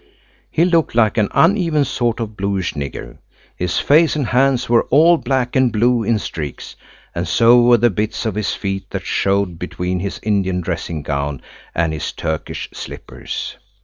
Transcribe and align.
He 0.49 0.65
looked 0.65 0.95
like 0.95 1.19
an 1.19 1.27
uneven 1.31 1.85
sort 1.85 2.19
of 2.19 2.35
bluish 2.35 2.73
nigger. 2.73 3.19
His 3.55 3.77
face 3.77 4.15
and 4.15 4.25
hands 4.25 4.67
were 4.67 4.85
all 4.85 5.17
black 5.17 5.55
and 5.55 5.71
blue 5.71 6.01
in 6.01 6.17
streaks, 6.17 6.75
and 7.13 7.27
so 7.27 7.61
were 7.61 7.77
the 7.77 7.91
bits 7.91 8.25
of 8.25 8.33
his 8.33 8.53
feet 8.55 8.89
that 8.89 9.05
showed 9.05 9.59
between 9.59 9.99
his 9.99 10.19
Indian 10.23 10.59
dressing 10.61 11.03
gown 11.03 11.39
and 11.75 11.93
his 11.93 12.11
Turkish 12.13 12.67
slippers. 12.73 13.57